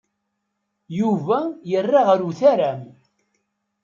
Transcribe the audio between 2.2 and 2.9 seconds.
utaram.